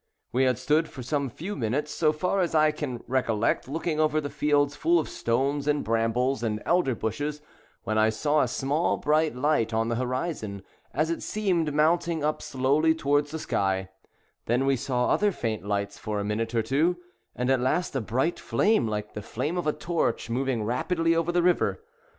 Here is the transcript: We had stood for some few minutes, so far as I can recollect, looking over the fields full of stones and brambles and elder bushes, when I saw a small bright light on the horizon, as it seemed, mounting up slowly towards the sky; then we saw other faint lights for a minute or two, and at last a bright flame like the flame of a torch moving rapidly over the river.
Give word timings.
We 0.31 0.45
had 0.45 0.57
stood 0.57 0.89
for 0.89 1.03
some 1.03 1.29
few 1.29 1.55
minutes, 1.55 1.91
so 1.93 2.11
far 2.11 2.39
as 2.41 2.55
I 2.55 2.71
can 2.71 3.03
recollect, 3.07 3.67
looking 3.67 3.99
over 3.99 4.19
the 4.19 4.31
fields 4.31 4.75
full 4.75 4.97
of 4.97 5.07
stones 5.07 5.67
and 5.67 5.83
brambles 5.83 6.41
and 6.41 6.59
elder 6.65 6.95
bushes, 6.95 7.39
when 7.83 7.99
I 7.99 8.09
saw 8.09 8.41
a 8.41 8.47
small 8.47 8.97
bright 8.97 9.35
light 9.35 9.75
on 9.75 9.89
the 9.89 9.97
horizon, 9.97 10.63
as 10.91 11.11
it 11.11 11.21
seemed, 11.21 11.71
mounting 11.71 12.23
up 12.23 12.41
slowly 12.41 12.95
towards 12.95 13.29
the 13.29 13.37
sky; 13.37 13.89
then 14.47 14.65
we 14.65 14.75
saw 14.75 15.09
other 15.11 15.31
faint 15.31 15.67
lights 15.67 15.99
for 15.99 16.19
a 16.19 16.23
minute 16.25 16.55
or 16.55 16.63
two, 16.63 16.97
and 17.35 17.51
at 17.51 17.61
last 17.61 17.95
a 17.95 18.01
bright 18.01 18.39
flame 18.39 18.87
like 18.87 19.13
the 19.13 19.21
flame 19.21 19.55
of 19.55 19.67
a 19.67 19.71
torch 19.71 20.31
moving 20.31 20.63
rapidly 20.63 21.13
over 21.15 21.31
the 21.31 21.43
river. 21.43 21.79